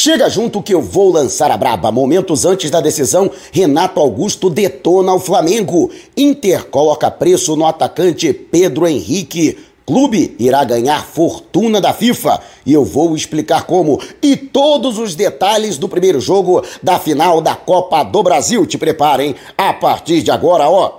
Chega 0.00 0.30
junto 0.30 0.62
que 0.62 0.72
eu 0.72 0.80
vou 0.80 1.10
lançar 1.10 1.50
a 1.50 1.56
braba. 1.56 1.90
Momentos 1.90 2.44
antes 2.44 2.70
da 2.70 2.80
decisão, 2.80 3.28
Renato 3.50 3.98
Augusto 3.98 4.48
detona 4.48 5.12
o 5.12 5.18
Flamengo. 5.18 5.90
Inter 6.16 6.66
coloca 6.66 7.10
preço 7.10 7.56
no 7.56 7.66
atacante 7.66 8.32
Pedro 8.32 8.86
Henrique. 8.86 9.58
Clube 9.84 10.36
irá 10.38 10.62
ganhar 10.62 11.04
fortuna 11.04 11.80
da 11.80 11.92
FIFA 11.92 12.40
e 12.64 12.74
eu 12.74 12.84
vou 12.84 13.16
explicar 13.16 13.64
como 13.64 14.00
e 14.22 14.36
todos 14.36 14.98
os 14.98 15.16
detalhes 15.16 15.76
do 15.78 15.88
primeiro 15.88 16.20
jogo 16.20 16.62
da 16.80 17.00
final 17.00 17.40
da 17.40 17.56
Copa 17.56 18.04
do 18.04 18.22
Brasil. 18.22 18.66
Te 18.66 18.78
preparem 18.78 19.34
a 19.56 19.72
partir 19.72 20.22
de 20.22 20.30
agora, 20.30 20.68
ó. 20.70 20.97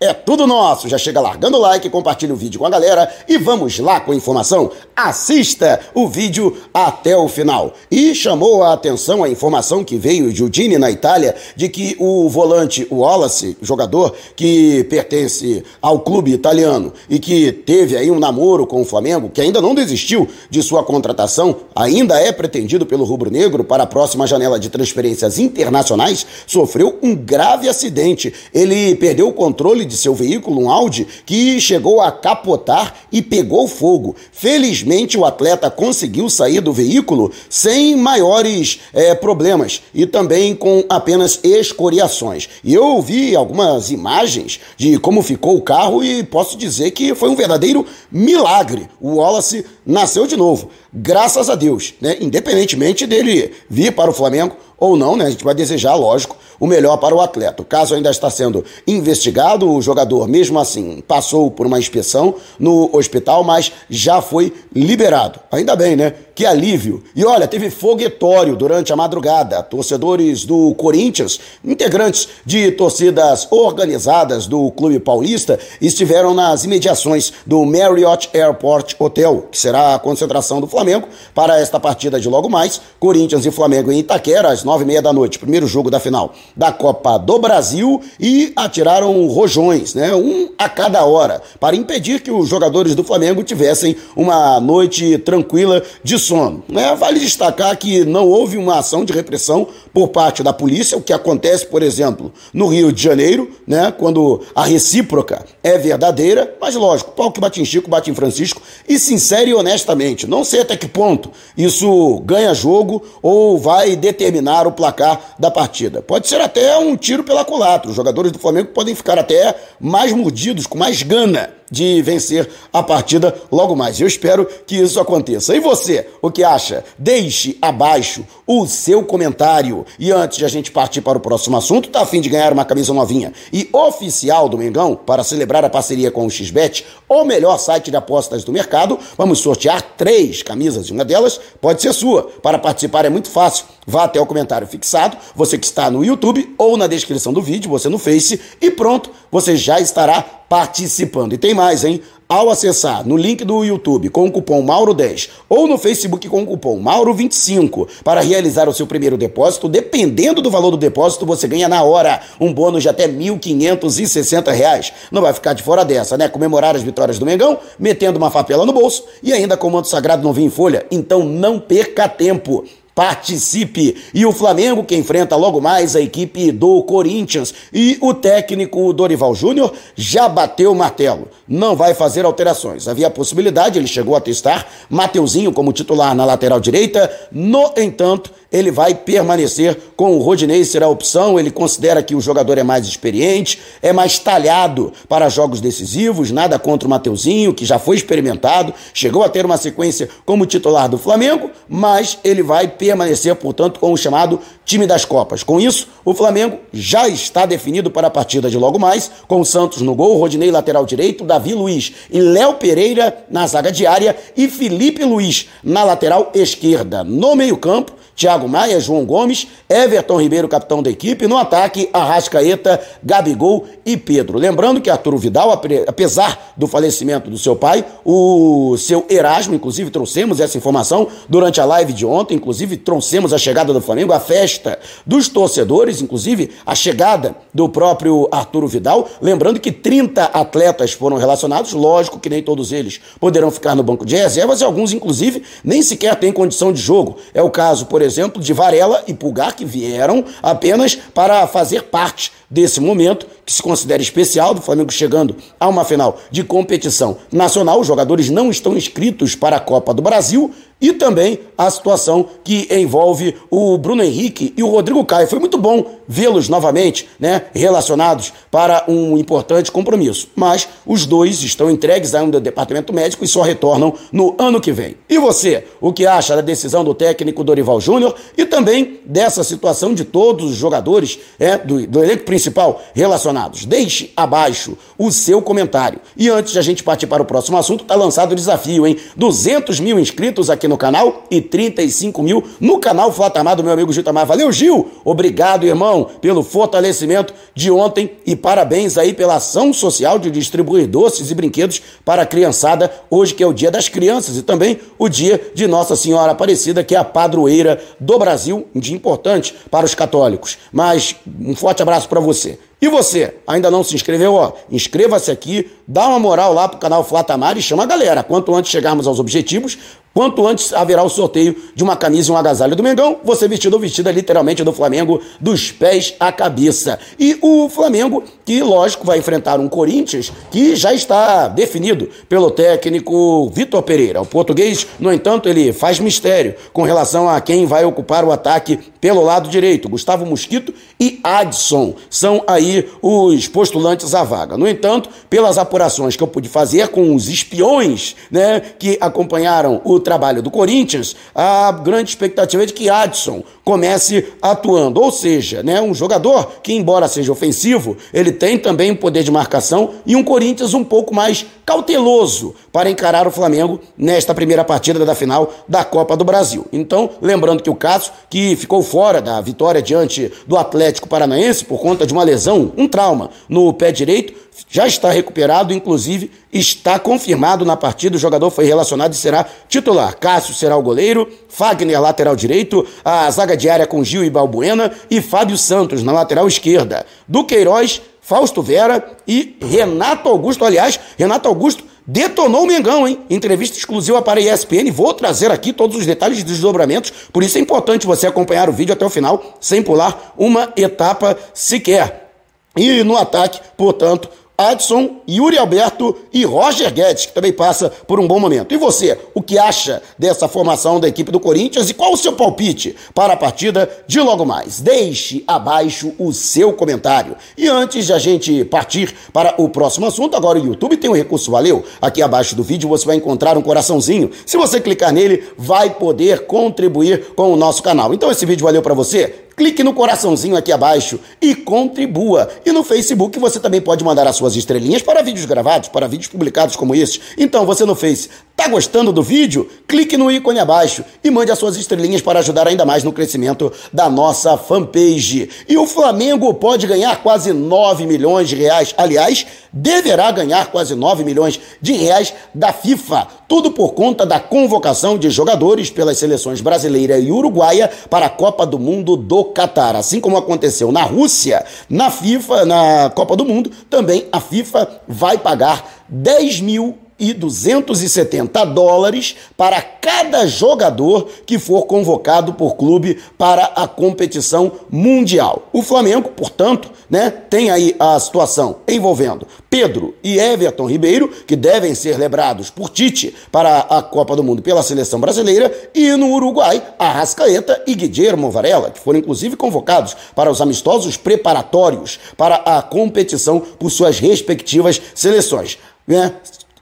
É 0.00 0.14
tudo 0.14 0.46
nosso. 0.46 0.88
Já 0.88 0.96
chega 0.96 1.20
largando 1.20 1.56
o 1.56 1.60
like, 1.60 1.90
compartilha 1.90 2.32
o 2.32 2.36
vídeo 2.36 2.60
com 2.60 2.66
a 2.66 2.70
galera 2.70 3.12
e 3.28 3.36
vamos 3.36 3.80
lá 3.80 3.98
com 3.98 4.12
a 4.12 4.14
informação. 4.14 4.70
Assista 4.94 5.80
o 5.92 6.06
vídeo 6.06 6.56
até 6.72 7.16
o 7.16 7.26
final. 7.26 7.72
E 7.90 8.14
chamou 8.14 8.62
a 8.62 8.72
atenção 8.72 9.24
a 9.24 9.28
informação 9.28 9.82
que 9.82 9.96
veio 9.96 10.32
de 10.32 10.44
Udine, 10.44 10.78
na 10.78 10.88
Itália, 10.88 11.34
de 11.56 11.68
que 11.68 11.96
o 11.98 12.28
volante 12.28 12.86
Wallace, 12.92 13.56
jogador 13.60 14.14
que 14.36 14.84
pertence 14.84 15.64
ao 15.82 15.98
clube 15.98 16.30
italiano 16.30 16.92
e 17.10 17.18
que 17.18 17.50
teve 17.50 17.96
aí 17.96 18.08
um 18.08 18.20
namoro 18.20 18.68
com 18.68 18.80
o 18.80 18.84
Flamengo, 18.84 19.28
que 19.28 19.40
ainda 19.40 19.60
não 19.60 19.74
desistiu 19.74 20.28
de 20.48 20.62
sua 20.62 20.84
contratação, 20.84 21.56
ainda 21.74 22.20
é 22.20 22.30
pretendido 22.30 22.86
pelo 22.86 23.04
rubro-negro 23.04 23.64
para 23.64 23.82
a 23.82 23.86
próxima 23.86 24.28
janela 24.28 24.60
de 24.60 24.70
transferências 24.70 25.40
internacionais, 25.40 26.24
sofreu 26.46 27.00
um 27.02 27.16
grave 27.16 27.68
acidente. 27.68 28.32
Ele 28.54 28.94
perdeu 28.94 29.26
o 29.26 29.32
controle 29.32 29.87
de 29.88 29.96
seu 29.96 30.14
veículo, 30.14 30.60
um 30.60 30.70
Audi, 30.70 31.06
que 31.26 31.60
chegou 31.60 32.00
a 32.00 32.12
capotar 32.12 32.94
e 33.10 33.20
pegou 33.20 33.66
fogo. 33.66 34.14
Felizmente, 34.30 35.18
o 35.18 35.24
atleta 35.24 35.70
conseguiu 35.70 36.30
sair 36.30 36.60
do 36.60 36.72
veículo 36.72 37.32
sem 37.48 37.96
maiores 37.96 38.80
é, 38.92 39.14
problemas 39.14 39.82
e 39.94 40.06
também 40.06 40.54
com 40.54 40.84
apenas 40.88 41.40
escoriações. 41.42 42.48
E 42.62 42.74
eu 42.74 43.00
vi 43.02 43.34
algumas 43.34 43.90
imagens 43.90 44.60
de 44.76 44.98
como 44.98 45.22
ficou 45.22 45.56
o 45.56 45.62
carro 45.62 46.04
e 46.04 46.22
posso 46.22 46.56
dizer 46.56 46.90
que 46.92 47.14
foi 47.14 47.28
um 47.28 47.36
verdadeiro 47.36 47.84
milagre. 48.12 48.88
O 49.00 49.16
Wallace 49.16 49.64
nasceu 49.84 50.26
de 50.26 50.36
novo, 50.36 50.70
graças 50.92 51.48
a 51.48 51.54
Deus, 51.54 51.94
né? 52.00 52.16
Independentemente 52.20 53.06
dele 53.06 53.52
vir 53.68 53.92
para 53.92 54.10
o 54.10 54.14
Flamengo 54.14 54.56
ou 54.78 54.96
não, 54.96 55.16
né? 55.16 55.26
A 55.26 55.30
gente 55.30 55.44
vai 55.44 55.54
desejar, 55.54 55.94
lógico, 55.94 56.36
o 56.60 56.66
melhor 56.66 56.96
para 56.96 57.14
o 57.14 57.20
atleta. 57.20 57.62
O 57.62 57.64
caso 57.64 57.94
ainda 57.94 58.10
está 58.10 58.30
sendo 58.30 58.64
investigado, 58.86 59.70
o 59.70 59.80
jogador, 59.80 60.26
mesmo 60.28 60.58
assim, 60.58 61.02
passou 61.06 61.50
por 61.50 61.66
uma 61.66 61.78
inspeção 61.78 62.34
no 62.58 62.90
hospital, 62.92 63.44
mas 63.44 63.72
já 63.88 64.20
foi 64.20 64.52
liberado. 64.74 65.40
Ainda 65.50 65.76
bem, 65.76 65.96
né? 65.96 66.14
Que 66.34 66.46
alívio. 66.46 67.02
E 67.16 67.24
olha, 67.24 67.48
teve 67.48 67.68
foguetório 67.68 68.54
durante 68.54 68.92
a 68.92 68.96
madrugada. 68.96 69.62
Torcedores 69.62 70.44
do 70.44 70.72
Corinthians, 70.74 71.40
integrantes 71.64 72.28
de 72.44 72.70
torcidas 72.72 73.48
organizadas 73.50 74.46
do 74.46 74.70
Clube 74.70 75.00
Paulista, 75.00 75.58
estiveram 75.80 76.34
nas 76.34 76.62
imediações 76.64 77.32
do 77.44 77.64
Marriott 77.64 78.30
Airport 78.32 78.94
Hotel, 79.00 79.48
que 79.50 79.58
será 79.58 79.96
a 79.96 79.98
concentração 79.98 80.60
do 80.60 80.68
Flamengo 80.68 81.08
para 81.34 81.58
esta 81.58 81.80
partida 81.80 82.20
de 82.20 82.28
logo 82.28 82.48
mais. 82.48 82.80
Corinthians 83.00 83.44
e 83.44 83.50
Flamengo 83.50 83.90
em 83.90 83.98
Itaquera, 83.98 84.50
às 84.50 84.62
nove 84.68 84.84
e 84.84 84.86
meia 84.86 85.00
da 85.00 85.14
noite, 85.14 85.38
primeiro 85.38 85.66
jogo 85.66 85.90
da 85.90 85.98
final 85.98 86.34
da 86.54 86.70
Copa 86.70 87.16
do 87.16 87.38
Brasil, 87.38 88.02
e 88.20 88.52
atiraram 88.54 89.26
rojões, 89.28 89.94
né? 89.94 90.14
Um 90.14 90.50
a 90.58 90.68
cada 90.68 91.04
hora, 91.04 91.40
para 91.58 91.74
impedir 91.74 92.20
que 92.20 92.30
os 92.30 92.48
jogadores 92.48 92.94
do 92.94 93.02
Flamengo 93.02 93.42
tivessem 93.42 93.96
uma 94.14 94.60
noite 94.60 95.16
tranquila 95.18 95.82
de 96.02 96.18
sono. 96.18 96.64
Né? 96.68 96.94
Vale 96.96 97.20
destacar 97.20 97.76
que 97.78 98.04
não 98.04 98.26
houve 98.26 98.58
uma 98.58 98.78
ação 98.78 99.04
de 99.04 99.12
repressão 99.12 99.68
por 99.94 100.08
parte 100.08 100.42
da 100.42 100.52
polícia, 100.52 100.98
o 100.98 101.02
que 101.02 101.12
acontece, 101.12 101.64
por 101.66 101.82
exemplo, 101.82 102.32
no 102.52 102.66
Rio 102.66 102.92
de 102.92 103.02
Janeiro, 103.02 103.50
né? 103.66 103.92
quando 103.96 104.42
a 104.54 104.64
recíproca 104.64 105.44
é 105.62 105.78
verdadeira, 105.78 106.56
mas 106.60 106.74
lógico, 106.74 107.12
pau 107.12 107.30
que 107.30 107.40
bate 107.40 107.62
em 107.62 107.64
Chico, 107.64 107.88
bate 107.88 108.10
em 108.10 108.14
Francisco, 108.14 108.60
e 108.88 108.98
sincero 108.98 109.48
e 109.48 109.54
honestamente, 109.54 110.26
não 110.26 110.44
sei 110.44 110.60
até 110.60 110.76
que 110.76 110.88
ponto 110.88 111.30
isso 111.56 112.20
ganha 112.24 112.52
jogo 112.52 113.02
ou 113.22 113.58
vai 113.58 113.94
determinar 113.94 114.57
o 114.66 114.72
placar 114.72 115.20
da 115.38 115.50
partida. 115.50 116.02
Pode 116.02 116.28
ser 116.28 116.40
até 116.40 116.76
um 116.78 116.96
tiro 116.96 117.22
pela 117.22 117.44
culatra, 117.44 117.90
os 117.90 117.96
jogadores 117.96 118.32
do 118.32 118.38
Flamengo 118.38 118.68
podem 118.68 118.94
ficar 118.94 119.18
até 119.18 119.54
mais 119.80 120.12
mordidos, 120.12 120.66
com 120.66 120.78
mais 120.78 121.02
gana 121.02 121.50
de 121.70 122.00
vencer 122.02 122.48
a 122.72 122.82
partida 122.82 123.34
logo 123.50 123.74
mais. 123.74 124.00
Eu 124.00 124.06
espero 124.06 124.46
que 124.66 124.76
isso 124.76 125.00
aconteça. 125.00 125.54
E 125.54 125.60
você, 125.60 126.06
o 126.22 126.30
que 126.30 126.42
acha? 126.42 126.84
Deixe 126.98 127.56
abaixo 127.60 128.24
o 128.46 128.66
seu 128.66 129.04
comentário. 129.04 129.84
E 129.98 130.10
antes 130.10 130.38
de 130.38 130.44
a 130.44 130.48
gente 130.48 130.70
partir 130.70 131.00
para 131.00 131.18
o 131.18 131.20
próximo 131.20 131.56
assunto, 131.56 131.88
tá 131.90 132.02
a 132.02 132.06
fim 132.06 132.20
de 132.20 132.28
ganhar 132.28 132.52
uma 132.52 132.64
camisa 132.64 132.92
novinha 132.92 133.32
e 133.52 133.68
oficial 133.72 134.48
do 134.48 134.56
Mengão 134.56 134.94
para 134.94 135.22
celebrar 135.22 135.64
a 135.64 135.70
parceria 135.70 136.10
com 136.10 136.26
o 136.26 136.30
XBet, 136.30 136.84
o 137.08 137.24
melhor 137.24 137.58
site 137.58 137.90
de 137.90 137.96
apostas 137.96 138.44
do 138.44 138.52
mercado. 138.52 138.98
Vamos 139.16 139.40
sortear 139.40 139.82
três 139.96 140.42
camisas 140.42 140.86
e 140.88 140.92
uma 140.92 141.04
delas 141.04 141.40
pode 141.60 141.82
ser 141.82 141.92
sua. 141.92 142.24
Para 142.42 142.58
participar 142.58 143.04
é 143.04 143.10
muito 143.10 143.30
fácil. 143.30 143.66
Vá 143.86 144.04
até 144.04 144.20
o 144.20 144.26
comentário 144.26 144.66
fixado, 144.66 145.16
você 145.34 145.58
que 145.58 145.66
está 145.66 145.90
no 145.90 146.04
YouTube 146.04 146.54
ou 146.58 146.76
na 146.76 146.86
descrição 146.86 147.32
do 147.32 147.40
vídeo, 147.40 147.70
você 147.70 147.88
no 147.88 147.98
Face 147.98 148.40
e 148.60 148.70
pronto, 148.70 149.10
você 149.30 149.56
já 149.56 149.80
estará 149.80 150.22
participando. 150.48 151.34
E 151.34 151.38
tem 151.38 151.54
mais, 151.58 151.82
hein? 151.82 152.00
Ao 152.28 152.50
acessar 152.50 153.04
no 153.04 153.16
link 153.16 153.44
do 153.44 153.64
YouTube 153.64 154.10
com 154.10 154.26
o 154.26 154.30
cupom 154.30 154.64
Mauro10 154.64 155.28
ou 155.48 155.66
no 155.66 155.76
Facebook 155.76 156.28
com 156.28 156.42
o 156.42 156.46
cupom 156.46 156.80
Mauro25 156.80 157.88
para 158.04 158.20
realizar 158.20 158.68
o 158.68 158.72
seu 158.72 158.86
primeiro 158.86 159.16
depósito, 159.18 159.68
dependendo 159.68 160.40
do 160.40 160.50
valor 160.50 160.70
do 160.70 160.76
depósito, 160.76 161.26
você 161.26 161.48
ganha 161.48 161.68
na 161.68 161.82
hora 161.82 162.20
um 162.38 162.52
bônus 162.52 162.82
de 162.82 162.88
até 162.88 163.06
R$ 163.06 163.12
1.560. 163.14 164.92
Não 165.10 165.22
vai 165.22 165.32
ficar 165.32 165.52
de 165.52 165.64
fora 165.64 165.84
dessa, 165.84 166.16
né? 166.16 166.28
Comemorar 166.28 166.76
as 166.76 166.82
vitórias 166.82 167.18
do 167.18 167.26
Mengão, 167.26 167.58
metendo 167.76 168.18
uma 168.18 168.30
favela 168.30 168.64
no 168.64 168.72
bolso 168.72 169.04
e 169.20 169.32
ainda 169.32 169.56
com 169.56 169.66
o 169.66 169.70
manto 169.72 169.88
sagrado 169.88 170.22
novinho 170.22 170.46
em 170.46 170.50
folha. 170.50 170.86
Então 170.92 171.24
não 171.24 171.58
perca 171.58 172.08
tempo 172.08 172.64
participe. 172.98 173.94
E 174.12 174.26
o 174.26 174.32
Flamengo 174.32 174.82
que 174.82 174.96
enfrenta 174.96 175.36
logo 175.36 175.60
mais 175.60 175.94
a 175.94 176.00
equipe 176.00 176.50
do 176.50 176.82
Corinthians. 176.82 177.54
E 177.72 177.96
o 178.00 178.12
técnico 178.12 178.92
Dorival 178.92 179.36
Júnior 179.36 179.72
já 179.94 180.28
bateu 180.28 180.72
o 180.72 180.74
martelo. 180.74 181.28
Não 181.46 181.76
vai 181.76 181.94
fazer 181.94 182.24
alterações. 182.24 182.88
Havia 182.88 183.06
a 183.06 183.10
possibilidade, 183.10 183.78
ele 183.78 183.86
chegou 183.86 184.16
a 184.16 184.20
testar 184.20 184.66
Mateuzinho 184.90 185.52
como 185.52 185.72
titular 185.72 186.12
na 186.12 186.24
lateral 186.24 186.58
direita. 186.58 187.08
No 187.30 187.72
entanto, 187.76 188.32
ele 188.50 188.70
vai 188.70 188.94
permanecer 188.94 189.78
com 189.96 190.16
o 190.16 190.20
Rodinei, 190.20 190.64
será 190.64 190.86
a 190.86 190.88
opção. 190.88 191.38
Ele 191.38 191.50
considera 191.50 192.02
que 192.02 192.14
o 192.14 192.20
jogador 192.20 192.56
é 192.58 192.62
mais 192.62 192.86
experiente, 192.86 193.60
é 193.82 193.92
mais 193.92 194.18
talhado 194.18 194.92
para 195.08 195.28
jogos 195.28 195.60
decisivos, 195.60 196.30
nada 196.30 196.58
contra 196.58 196.86
o 196.86 196.90
Mateuzinho, 196.90 197.52
que 197.52 197.64
já 197.64 197.78
foi 197.78 197.96
experimentado, 197.96 198.72
chegou 198.94 199.22
a 199.22 199.28
ter 199.28 199.44
uma 199.44 199.56
sequência 199.56 200.08
como 200.24 200.46
titular 200.46 200.88
do 200.88 200.96
Flamengo, 200.96 201.50
mas 201.68 202.18
ele 202.24 202.42
vai 202.42 202.68
permanecer, 202.68 203.34
portanto, 203.34 203.78
com 203.78 203.92
o 203.92 203.96
chamado 203.96 204.40
time 204.64 204.86
das 204.86 205.04
Copas. 205.04 205.42
Com 205.42 205.60
isso, 205.60 205.88
o 206.04 206.14
Flamengo 206.14 206.58
já 206.72 207.08
está 207.08 207.44
definido 207.44 207.90
para 207.90 208.06
a 208.06 208.10
partida 208.10 208.50
de 208.50 208.56
logo 208.56 208.78
mais, 208.78 209.10
com 209.26 209.40
o 209.40 209.44
Santos 209.44 209.82
no 209.82 209.94
gol, 209.94 210.18
Rodinei 210.18 210.50
lateral 210.50 210.86
direito, 210.86 211.24
Davi 211.24 211.54
Luiz 211.54 211.92
e 212.10 212.20
Léo 212.20 212.54
Pereira 212.54 213.26
na 213.30 213.46
zaga 213.46 213.70
diária 213.70 214.16
e 214.36 214.48
Felipe 214.48 215.04
Luiz 215.04 215.48
na 215.62 215.84
lateral 215.84 216.30
esquerda. 216.34 217.04
No 217.04 217.34
meio-campo, 217.34 217.92
Thiago 218.18 218.48
Maia, 218.48 218.80
João 218.80 219.06
Gomes, 219.06 219.46
Everton 219.70 220.20
Ribeiro, 220.20 220.48
capitão 220.48 220.82
da 220.82 220.90
equipe, 220.90 221.28
no 221.28 221.38
ataque, 221.38 221.88
Arrascaeta, 221.92 222.80
Gabigol 223.00 223.64
e 223.86 223.96
Pedro. 223.96 224.38
Lembrando 224.38 224.80
que 224.80 224.90
Arturo 224.90 225.16
Vidal, 225.16 225.52
apesar 225.86 226.52
do 226.56 226.66
falecimento 226.66 227.30
do 227.30 227.38
seu 227.38 227.54
pai, 227.54 227.84
o 228.04 228.76
seu 228.76 229.06
Erasmo, 229.08 229.54
inclusive 229.54 229.88
trouxemos 229.90 230.40
essa 230.40 230.58
informação 230.58 231.06
durante 231.28 231.60
a 231.60 231.64
live 231.64 231.92
de 231.92 232.04
ontem, 232.04 232.34
inclusive 232.34 232.76
trouxemos 232.76 233.32
a 233.32 233.38
chegada 233.38 233.72
do 233.72 233.80
Flamengo, 233.80 234.12
a 234.12 234.18
festa 234.18 234.80
dos 235.06 235.28
torcedores, 235.28 236.02
inclusive 236.02 236.50
a 236.66 236.74
chegada 236.74 237.36
do 237.54 237.68
próprio 237.68 238.28
Arturo 238.32 238.66
Vidal. 238.66 239.08
Lembrando 239.22 239.60
que 239.60 239.70
30 239.70 240.24
atletas 240.24 240.90
foram 240.92 241.18
relacionados, 241.18 241.72
lógico 241.72 242.18
que 242.18 242.28
nem 242.28 242.42
todos 242.42 242.72
eles 242.72 243.00
poderão 243.20 243.52
ficar 243.52 243.76
no 243.76 243.84
banco 243.84 244.04
de 244.04 244.16
reservas 244.16 244.60
e 244.60 244.64
alguns, 244.64 244.92
inclusive, 244.92 245.40
nem 245.62 245.82
sequer 245.82 246.16
têm 246.16 246.32
condição 246.32 246.72
de 246.72 246.80
jogo. 246.80 247.16
É 247.32 247.40
o 247.40 247.48
caso, 247.48 247.86
por 247.86 248.02
exemplo, 248.02 248.07
exemplo, 248.08 248.42
de 248.42 248.52
Varela 248.52 249.04
e 249.06 249.14
Pulgar, 249.14 249.54
que 249.54 249.64
vieram 249.64 250.24
apenas 250.42 250.96
para 251.14 251.46
fazer 251.46 251.84
parte 251.84 252.32
desse 252.50 252.80
momento, 252.80 253.26
que 253.44 253.52
se 253.52 253.62
considera 253.62 254.02
especial, 254.02 254.54
do 254.54 254.60
Flamengo 254.60 254.90
chegando 254.90 255.36
a 255.60 255.68
uma 255.68 255.84
final 255.84 256.18
de 256.30 256.42
competição 256.42 257.18
nacional. 257.30 257.78
Os 257.78 257.86
jogadores 257.86 258.30
não 258.30 258.50
estão 258.50 258.76
inscritos 258.76 259.34
para 259.34 259.56
a 259.56 259.60
Copa 259.60 259.94
do 259.94 260.02
Brasil 260.02 260.52
E 260.80 260.92
também 260.92 261.40
a 261.56 261.68
situação 261.70 262.26
que 262.44 262.68
envolve 262.70 263.34
o 263.50 263.76
Bruno 263.76 264.02
Henrique 264.02 264.54
e 264.56 264.62
o 264.62 264.68
Rodrigo 264.68 265.04
Caio. 265.04 265.26
Foi 265.26 265.40
muito 265.40 265.58
bom 265.58 265.84
vê-los 266.06 266.48
novamente, 266.48 267.08
né, 267.18 267.46
relacionados 267.52 268.32
para 268.50 268.84
um 268.88 269.18
importante 269.18 269.72
compromisso. 269.72 270.28
Mas 270.36 270.68
os 270.86 271.04
dois 271.04 271.42
estão 271.42 271.70
entregues 271.70 272.14
ainda 272.14 272.36
ao 272.36 272.40
departamento 272.40 272.92
médico 272.92 273.24
e 273.24 273.28
só 273.28 273.42
retornam 273.42 273.92
no 274.12 274.36
ano 274.38 274.60
que 274.60 274.70
vem. 274.70 274.96
E 275.08 275.18
você, 275.18 275.64
o 275.80 275.92
que 275.92 276.06
acha 276.06 276.36
da 276.36 276.42
decisão 276.42 276.84
do 276.84 276.94
técnico 276.94 277.42
Dorival 277.42 277.80
Júnior 277.80 278.14
e 278.36 278.44
também 278.44 279.00
dessa 279.04 279.42
situação 279.42 279.92
de 279.92 280.04
todos 280.04 280.52
os 280.52 280.56
jogadores 280.56 281.18
é, 281.38 281.58
do, 281.58 281.86
do 281.86 282.02
elenco 282.02 282.24
principal 282.24 282.80
relacionados? 282.94 283.64
Deixe 283.64 284.12
abaixo 284.16 284.78
o 284.96 285.10
seu 285.10 285.42
comentário. 285.42 286.00
E 286.16 286.28
antes 286.28 286.52
de 286.52 286.58
a 286.58 286.62
gente 286.62 286.82
partir 286.82 287.06
para 287.06 287.22
o 287.22 287.26
próximo 287.26 287.56
assunto, 287.58 287.82
está 287.82 287.94
lançado 287.94 288.32
o 288.32 288.36
desafio, 288.36 288.86
hein? 288.86 288.96
200 289.16 289.80
mil 289.80 289.98
inscritos 289.98 290.50
no 290.68 290.76
canal 290.76 291.24
e 291.30 291.40
35 291.40 292.22
mil 292.22 292.44
no 292.60 292.78
canal 292.78 293.12
Flatamar 293.12 293.56
do 293.56 293.64
meu 293.64 293.72
amigo 293.72 293.92
Gil 293.92 294.04
Tamar. 294.04 294.26
Valeu, 294.26 294.52
Gil! 294.52 294.88
Obrigado, 295.04 295.66
irmão, 295.66 296.08
pelo 296.20 296.42
fortalecimento 296.42 297.34
de 297.54 297.70
ontem 297.70 298.12
e 298.26 298.36
parabéns 298.36 298.96
aí 298.96 299.12
pela 299.12 299.36
ação 299.36 299.72
social 299.72 300.18
de 300.18 300.30
distribuir 300.30 300.86
doces 300.86 301.30
e 301.30 301.34
brinquedos 301.34 301.82
para 302.04 302.22
a 302.22 302.26
criançada, 302.26 302.92
hoje 303.10 303.34
que 303.34 303.42
é 303.42 303.46
o 303.46 303.52
dia 303.52 303.70
das 303.70 303.88
crianças 303.88 304.36
e 304.36 304.42
também 304.42 304.78
o 304.98 305.08
dia 305.08 305.40
de 305.54 305.66
Nossa 305.66 305.96
Senhora 305.96 306.32
Aparecida, 306.32 306.84
que 306.84 306.94
é 306.94 306.98
a 306.98 307.04
padroeira 307.04 307.80
do 307.98 308.18
Brasil, 308.18 308.66
um 308.74 308.80
dia 308.80 308.94
importante 308.94 309.54
para 309.70 309.86
os 309.86 309.94
católicos. 309.94 310.58
Mas 310.72 311.16
um 311.40 311.56
forte 311.56 311.82
abraço 311.82 312.08
para 312.08 312.20
você. 312.20 312.58
E 312.80 312.88
você, 312.88 313.34
ainda 313.44 313.72
não 313.72 313.82
se 313.82 313.96
inscreveu? 313.96 314.34
Ó, 314.34 314.52
inscreva-se 314.70 315.32
aqui, 315.32 315.68
dá 315.86 316.06
uma 316.06 316.20
moral 316.20 316.54
lá 316.54 316.68
pro 316.68 316.78
canal 316.78 317.02
Flatamar 317.02 317.58
e 317.58 317.62
chama 317.62 317.82
a 317.82 317.86
galera. 317.86 318.22
Quanto 318.22 318.54
antes 318.54 318.70
chegarmos 318.70 319.08
aos 319.08 319.18
objetivos, 319.18 319.76
quanto 320.18 320.44
antes 320.48 320.72
haverá 320.72 321.04
o 321.04 321.08
sorteio 321.08 321.54
de 321.76 321.84
uma 321.84 321.94
camisa 321.94 322.28
e 322.28 322.34
um 322.34 322.36
agasalho 322.36 322.74
do 322.74 322.82
Mengão, 322.82 323.18
você 323.22 323.46
vestido 323.46 323.74
ou 323.74 323.78
vestida 323.78 324.10
literalmente 324.10 324.64
do 324.64 324.72
Flamengo 324.72 325.22
dos 325.40 325.70
pés 325.70 326.12
à 326.18 326.32
cabeça. 326.32 326.98
E 327.16 327.38
o 327.40 327.68
Flamengo, 327.68 328.24
que 328.44 328.60
lógico 328.60 329.06
vai 329.06 329.18
enfrentar 329.18 329.60
um 329.60 329.68
Corinthians 329.68 330.32
que 330.50 330.74
já 330.74 330.92
está 330.92 331.46
definido 331.46 332.10
pelo 332.28 332.50
técnico 332.50 333.48
Vitor 333.54 333.80
Pereira. 333.84 334.20
O 334.20 334.26
português, 334.26 334.88
no 334.98 335.12
entanto, 335.12 335.48
ele 335.48 335.72
faz 335.72 336.00
mistério 336.00 336.56
com 336.72 336.82
relação 336.82 337.28
a 337.28 337.40
quem 337.40 337.64
vai 337.64 337.84
ocupar 337.84 338.24
o 338.24 338.32
ataque 338.32 338.76
pelo 339.00 339.22
lado 339.22 339.48
direito. 339.48 339.88
Gustavo 339.88 340.26
Mosquito 340.26 340.74
e 340.98 341.20
Adson 341.22 341.94
são 342.10 342.42
aí 342.48 342.88
os 343.00 343.46
postulantes 343.46 344.16
à 344.16 344.24
vaga. 344.24 344.56
No 344.56 344.66
entanto, 344.66 345.08
pelas 345.30 345.58
apurações 345.58 346.16
que 346.16 346.22
eu 346.24 346.26
pude 346.26 346.48
fazer 346.48 346.88
com 346.88 347.14
os 347.14 347.28
espiões, 347.28 348.16
né, 348.32 348.58
que 348.58 348.98
acompanharam 349.00 349.80
o 349.84 350.00
trabalho 350.08 350.40
do 350.40 350.50
Corinthians, 350.50 351.14
a 351.34 351.70
grande 351.70 352.08
expectativa 352.08 352.62
é 352.62 352.66
de 352.66 352.72
que 352.72 352.88
Adson 352.88 353.44
comece 353.62 354.32
atuando. 354.40 355.02
Ou 355.02 355.12
seja, 355.12 355.62
né, 355.62 355.82
um 355.82 355.94
jogador 355.94 356.60
que, 356.62 356.72
embora 356.72 357.06
seja 357.06 357.30
ofensivo, 357.30 357.94
ele 358.10 358.32
tem 358.32 358.56
também 358.56 358.90
um 358.90 358.96
poder 358.96 359.22
de 359.22 359.30
marcação 359.30 359.90
e 360.06 360.16
um 360.16 360.24
Corinthians 360.24 360.72
um 360.72 360.82
pouco 360.82 361.14
mais 361.14 361.44
cauteloso 361.66 362.54
para 362.72 362.88
encarar 362.88 363.26
o 363.26 363.30
Flamengo 363.30 363.78
nesta 363.98 364.34
primeira 364.34 364.64
partida 364.64 365.04
da 365.04 365.14
final 365.14 365.52
da 365.68 365.84
Copa 365.84 366.16
do 366.16 366.24
Brasil. 366.24 366.64
Então, 366.72 367.10
lembrando 367.20 367.62
que 367.62 367.68
o 367.68 367.74
Cássio, 367.74 368.14
que 368.30 368.56
ficou 368.56 368.82
fora 368.82 369.20
da 369.20 369.38
vitória 369.42 369.82
diante 369.82 370.32
do 370.46 370.56
Atlético 370.56 371.06
Paranaense 371.06 371.66
por 371.66 371.78
conta 371.78 372.06
de 372.06 372.14
uma 372.14 372.24
lesão, 372.24 372.72
um 372.78 372.88
trauma 372.88 373.28
no 373.46 373.70
pé 373.74 373.92
direito, 373.92 374.32
já 374.68 374.86
está 374.86 375.10
recuperado, 375.10 375.72
inclusive 375.72 376.30
está 376.52 376.98
confirmado 376.98 377.64
na 377.64 377.76
partida. 377.76 378.16
O 378.16 378.20
jogador 378.20 378.50
foi 378.50 378.64
relacionado 378.64 379.12
e 379.12 379.16
será 379.16 379.46
titular. 379.68 380.16
Cássio 380.16 380.54
será 380.54 380.76
o 380.76 380.82
goleiro, 380.82 381.28
Fagner, 381.48 382.00
lateral 382.00 382.36
direito, 382.36 382.86
a 383.04 383.30
zaga 383.30 383.56
diária 383.56 383.86
com 383.86 384.04
Gil 384.04 384.24
e 384.24 384.30
Balbuena 384.30 384.92
e 385.10 385.20
Fábio 385.20 385.56
Santos 385.56 386.02
na 386.02 386.12
lateral 386.12 386.46
esquerda. 386.46 387.06
Do 387.26 387.44
Queiroz, 387.44 388.02
Fausto 388.20 388.60
Vera 388.62 389.16
e 389.26 389.56
Renato 389.60 390.28
Augusto. 390.28 390.64
Aliás, 390.64 391.00
Renato 391.16 391.48
Augusto 391.48 391.82
detonou 392.06 392.64
o 392.64 392.66
Mengão, 392.66 393.08
hein? 393.08 393.20
Entrevista 393.30 393.78
exclusiva 393.78 394.20
para 394.20 394.38
a 394.38 394.42
ESPN. 394.42 394.90
Vou 394.90 395.12
trazer 395.14 395.50
aqui 395.50 395.72
todos 395.72 395.96
os 395.96 396.04
detalhes 396.06 396.42
dos 396.42 396.52
desdobramentos, 396.52 397.10
por 397.32 397.42
isso 397.42 397.56
é 397.58 397.60
importante 397.60 398.06
você 398.06 398.26
acompanhar 398.26 398.68
o 398.68 398.72
vídeo 398.72 398.92
até 398.94 399.04
o 399.04 399.10
final, 399.10 399.58
sem 399.60 399.82
pular 399.82 400.34
uma 400.36 400.72
etapa 400.76 401.38
sequer. 401.54 402.30
E 402.76 403.02
no 403.02 403.16
ataque, 403.16 403.60
portanto, 403.76 404.28
Adson, 404.58 405.20
Yuri 405.28 405.56
Alberto 405.56 406.16
e 406.32 406.44
Roger 406.44 406.92
Guedes, 406.92 407.26
que 407.26 407.32
também 407.32 407.52
passa 407.52 407.88
por 408.08 408.18
um 408.18 408.26
bom 408.26 408.40
momento. 408.40 408.74
E 408.74 408.76
você, 408.76 409.16
o 409.32 409.40
que 409.40 409.56
acha 409.56 410.02
dessa 410.18 410.48
formação 410.48 410.98
da 410.98 411.06
equipe 411.06 411.30
do 411.30 411.38
Corinthians 411.38 411.88
e 411.88 411.94
qual 411.94 412.12
o 412.12 412.16
seu 412.16 412.32
palpite 412.32 412.96
para 413.14 413.34
a 413.34 413.36
partida 413.36 413.88
de 414.08 414.20
logo 414.20 414.44
mais? 414.44 414.80
Deixe 414.80 415.44
abaixo 415.46 416.12
o 416.18 416.32
seu 416.32 416.72
comentário. 416.72 417.36
E 417.56 417.68
antes 417.68 418.06
de 418.06 418.12
a 418.12 418.18
gente 418.18 418.64
partir 418.64 419.14
para 419.32 419.54
o 419.58 419.68
próximo 419.68 420.06
assunto, 420.06 420.36
agora 420.36 420.58
o 420.58 420.66
YouTube 420.66 420.96
tem 420.96 421.08
um 421.08 421.14
recurso 421.14 421.52
valeu. 421.52 421.84
Aqui 422.02 422.20
abaixo 422.20 422.56
do 422.56 422.64
vídeo 422.64 422.88
você 422.88 423.06
vai 423.06 423.14
encontrar 423.14 423.56
um 423.56 423.62
coraçãozinho. 423.62 424.30
Se 424.44 424.56
você 424.56 424.80
clicar 424.80 425.12
nele, 425.12 425.44
vai 425.56 425.90
poder 425.90 426.46
contribuir 426.46 427.32
com 427.36 427.52
o 427.52 427.56
nosso 427.56 427.80
canal. 427.80 428.12
Então 428.12 428.28
esse 428.28 428.44
vídeo 428.44 428.64
valeu 428.64 428.82
para 428.82 428.94
você? 428.94 429.47
Clique 429.58 429.82
no 429.82 429.92
coraçãozinho 429.92 430.56
aqui 430.56 430.70
abaixo 430.70 431.18
e 431.42 431.52
contribua. 431.52 432.48
E 432.64 432.70
no 432.70 432.84
Facebook 432.84 433.38
você 433.40 433.58
também 433.58 433.80
pode 433.80 434.04
mandar 434.04 434.26
as 434.28 434.36
suas 434.36 434.54
estrelinhas 434.54 435.02
para 435.02 435.20
vídeos 435.20 435.44
gravados, 435.44 435.88
para 435.88 436.06
vídeos 436.06 436.28
publicados 436.28 436.76
como 436.76 436.94
esses. 436.94 437.20
Então, 437.36 437.66
você 437.66 437.84
no 437.84 437.96
Face 437.96 438.30
tá 438.56 438.68
gostando 438.68 439.12
do 439.12 439.22
vídeo? 439.22 439.68
Clique 439.86 440.16
no 440.16 440.30
ícone 440.30 440.60
abaixo 440.60 441.04
e 441.22 441.30
mande 441.30 441.50
as 441.50 441.58
suas 441.58 441.76
estrelinhas 441.76 442.22
para 442.22 442.38
ajudar 442.38 442.68
ainda 442.68 442.84
mais 442.84 443.02
no 443.02 443.12
crescimento 443.12 443.72
da 443.92 444.08
nossa 444.08 444.56
fanpage. 444.56 445.50
E 445.68 445.76
o 445.76 445.86
Flamengo 445.86 446.54
pode 446.54 446.86
ganhar 446.86 447.20
quase 447.22 447.52
9 447.52 448.06
milhões 448.06 448.48
de 448.48 448.54
reais. 448.54 448.94
Aliás, 448.96 449.44
deverá 449.72 450.30
ganhar 450.30 450.70
quase 450.70 450.94
9 450.94 451.24
milhões 451.24 451.60
de 451.80 451.92
reais 451.94 452.32
da 452.54 452.72
FIFA. 452.72 453.26
Tudo 453.48 453.72
por 453.72 453.94
conta 453.94 454.24
da 454.24 454.38
convocação 454.38 455.18
de 455.18 455.30
jogadores 455.30 455.90
pelas 455.90 456.18
seleções 456.18 456.60
brasileira 456.60 457.18
e 457.18 457.32
uruguaia 457.32 457.90
para 458.10 458.26
a 458.26 458.30
Copa 458.30 458.66
do 458.66 458.78
Mundo 458.78 459.16
do 459.16 459.47
Catar. 459.48 459.96
Assim 459.96 460.20
como 460.20 460.36
aconteceu 460.36 460.92
na 460.92 461.02
Rússia, 461.02 461.64
na 461.88 462.10
FIFA, 462.10 462.64
na 462.64 463.10
Copa 463.14 463.36
do 463.36 463.44
Mundo, 463.44 463.70
também 463.90 464.26
a 464.32 464.40
FIFA 464.40 464.88
vai 465.06 465.38
pagar 465.38 466.04
10 466.08 466.60
mil 466.60 466.98
e 467.18 467.32
270 467.32 468.64
dólares 468.66 469.36
para 469.56 469.80
cada 469.82 470.46
jogador 470.46 471.28
que 471.44 471.58
for 471.58 471.82
convocado 471.82 472.54
por 472.54 472.76
clube 472.76 473.18
para 473.36 473.64
a 473.64 473.88
competição 473.88 474.72
mundial. 474.90 475.68
O 475.72 475.82
Flamengo, 475.82 476.30
portanto, 476.30 476.90
né, 477.10 477.30
tem 477.30 477.70
aí 477.70 477.96
a 477.98 478.18
situação 478.20 478.76
envolvendo 478.86 479.46
Pedro 479.68 480.14
e 480.22 480.38
Everton 480.38 480.86
Ribeiro, 480.86 481.28
que 481.46 481.56
devem 481.56 481.94
ser 481.94 482.18
lembrados 482.18 482.70
por 482.70 482.90
Tite 482.90 483.34
para 483.50 483.80
a 483.80 484.02
Copa 484.02 484.36
do 484.36 484.44
Mundo 484.44 484.62
pela 484.62 484.82
seleção 484.82 485.20
brasileira, 485.20 485.72
e 485.94 486.10
no 486.16 486.32
Uruguai, 486.32 486.82
Arrascaeta 486.98 487.82
e 487.86 487.94
Guillermo 487.94 488.50
Varela, 488.50 488.90
que 488.90 489.00
foram 489.00 489.18
inclusive 489.18 489.56
convocados 489.56 490.16
para 490.34 490.50
os 490.50 490.60
amistosos 490.60 491.16
preparatórios 491.16 492.18
para 492.36 492.56
a 492.56 492.82
competição 492.82 493.60
por 493.60 493.90
suas 493.90 494.18
respectivas 494.18 495.00
seleções. 495.14 495.78
Né? 496.06 496.34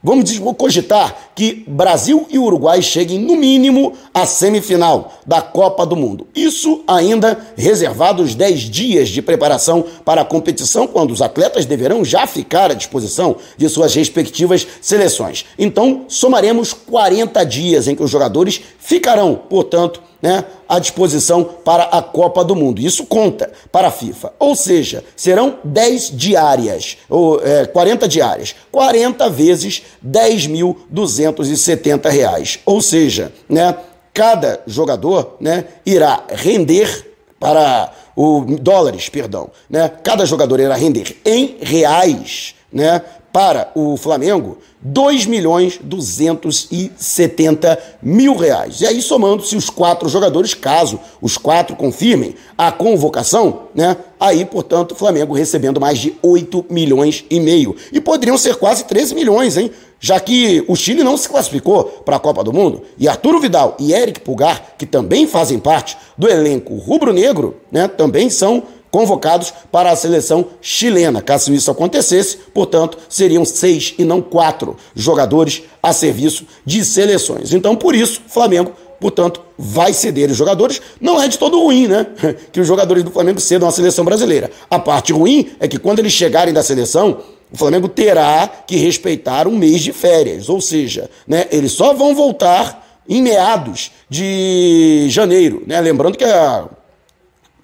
Vamos 0.07 0.39
cogitar 0.57 1.33
que 1.35 1.65
Brasil 1.67 2.29
e 2.31 2.39
Uruguai 2.39 2.81
cheguem, 2.81 3.19
no 3.19 3.35
mínimo, 3.35 3.93
à 4.15 4.25
semifinal 4.25 5.13
da 5.27 5.43
Copa 5.43 5.85
do 5.85 5.97
Mundo. 5.97 6.29
Isso 6.33 6.85
ainda 6.87 7.37
reservado 7.57 8.23
os 8.23 8.33
10 8.37 8.61
dias 8.71 9.09
de 9.09 9.21
preparação 9.21 9.85
para 10.05 10.21
a 10.21 10.25
competição, 10.25 10.87
quando 10.87 11.11
os 11.11 11.21
atletas 11.21 11.67
deverão 11.67 12.05
já 12.05 12.25
ficar 12.25 12.71
à 12.71 12.75
disposição 12.75 13.35
de 13.57 13.69
suas 13.69 13.97
respectivas 13.97 14.65
seleções. 14.81 15.45
Então, 15.59 16.05
somaremos 16.07 16.73
40 16.73 17.43
dias 17.43 17.89
em 17.89 17.97
que 17.97 18.03
os 18.05 18.11
jogadores 18.11 18.61
ficarão, 18.79 19.35
portanto, 19.35 20.01
né, 20.27 20.45
à 20.69 20.81
disposição 20.81 21.45
para 21.45 21.85
a 21.85 22.03
Copa 22.03 22.45
do 22.45 22.57
Mundo. 22.57 22.81
Isso 22.81 23.07
conta 23.07 23.49
para 23.71 23.87
a 23.87 23.93
FIFA. 23.93 24.33
Ou 24.41 24.57
seja, 24.57 25.05
serão 25.15 25.61
10 25.63 26.17
diárias, 26.17 26.97
ou 27.09 27.41
é, 27.41 27.65
40 27.65 28.09
diárias. 28.09 28.57
40 28.73 29.31
vezes 29.31 29.85
10.270 30.05 32.11
reais. 32.11 32.59
Ou 32.67 32.83
seja, 32.83 33.33
né, 33.49 33.77
cada 34.13 34.61
jogador 34.67 35.37
né, 35.41 35.67
irá 35.87 36.25
render 36.29 37.15
para 37.39 37.93
o 38.17 38.45
dólares, 38.59 39.09
perdão, 39.09 39.49
né? 39.71 39.89
Cada 40.03 40.25
jogador 40.25 40.59
irá 40.59 40.75
render 40.75 41.19
em 41.25 41.59
reais 41.61 42.56
né? 42.73 43.03
Para 43.33 43.71
o 43.75 43.99
Flamengo, 43.99 44.57
2 44.81 45.27
milhões 45.27 45.79
270 45.83 47.79
mil 48.03 48.35
reais. 48.35 48.81
E 48.81 48.87
aí, 48.87 49.03
somando-se 49.03 49.55
os 49.55 49.69
quatro 49.69 50.09
jogadores, 50.09 50.55
caso 50.55 50.99
os 51.21 51.37
quatro 51.37 51.77
confirmem 51.77 52.35
a 52.57 52.73
convocação, 52.73 53.65
né? 53.75 53.97
Aí, 54.19 54.45
portanto, 54.47 54.93
o 54.93 54.95
Flamengo 54.95 55.35
recebendo 55.35 55.79
mais 55.79 55.99
de 55.99 56.17
8 56.23 56.65
milhões 56.71 57.25
e 57.29 57.39
meio. 57.39 57.77
E 57.93 58.01
poderiam 58.01 58.39
ser 58.39 58.57
quase 58.57 58.85
13 58.85 59.15
milhões, 59.15 59.59
hein? 59.59 59.71
Já 59.99 60.21
que 60.21 60.65
o 60.69 60.77
Chile 60.77 61.03
não 61.03 61.17
se 61.17 61.29
classificou 61.29 61.85
para 62.05 62.17
a 62.17 62.21
Copa 62.21 62.45
do 62.45 62.53
Mundo 62.53 62.83
e 62.99 63.09
Arturo 63.09 63.41
Vidal 63.41 63.77
e 63.79 63.93
Eric 63.93 64.21
Pulgar, 64.21 64.75
que 64.79 64.85
também 64.85 65.27
fazem 65.27 65.59
parte 65.59 65.97
do 66.17 66.29
elenco 66.29 66.75
rubro-negro, 66.77 67.57
né, 67.73 67.89
também 67.89 68.29
são 68.29 68.63
convocados 68.97 69.53
para 69.71 69.91
a 69.91 69.97
seleção 69.97 70.47
chilena. 70.63 71.21
Caso 71.21 71.53
isso 71.53 71.71
acontecesse, 71.71 72.39
portanto, 72.55 72.97
seriam 73.11 73.45
seis 73.45 73.93
e 73.99 74.07
não 74.07 74.23
quatro 74.23 74.75
jogadores 74.95 75.65
a 75.83 75.93
serviço 75.93 76.47
de 76.65 76.83
seleções. 76.83 77.53
Então, 77.53 77.77
por 77.77 77.95
isso, 77.95 78.23
Flamengo 78.27 78.73
portanto, 78.99 79.43
vai 79.59 79.93
ceder 79.93 80.31
os 80.31 80.37
jogadores. 80.39 80.81
Não 80.99 81.23
é 81.23 81.29
de 81.29 81.39
todo 81.39 81.61
ruim, 81.61 81.87
né? 81.87 82.07
Que 82.51 82.59
os 82.59 82.67
jogadores 82.67 83.05
do 83.05 83.11
Flamengo 83.11 83.39
cedam 83.39 83.69
à 83.69 83.71
seleção 83.71 84.03
brasileira. 84.03 84.51
A 84.71 84.79
parte 84.79 85.13
ruim 85.13 85.51
é 85.61 85.69
que 85.69 85.79
quando 85.79 85.99
eles 85.99 86.13
chegarem 86.13 86.55
da 86.55 86.63
seleção, 86.63 87.19
o 87.53 87.57
Flamengo 87.59 87.89
terá 87.89 88.49
que 88.67 88.77
respeitar 88.77 89.47
um 89.47 89.55
mês 89.55 89.83
de 89.83 89.93
férias. 89.93 90.49
Ou 90.49 90.63
seja, 90.63 91.11
né, 91.29 91.47
eles 91.51 91.73
só 91.73 91.93
vão 91.93 92.15
voltar 92.15 93.03
em 93.07 93.21
meados 93.21 93.91
de 94.09 95.07
janeiro. 95.11 95.63
Né? 95.67 95.79
Lembrando 95.83 96.17
que 96.17 96.25
a 96.25 96.67